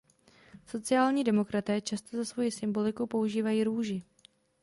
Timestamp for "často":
1.81-2.17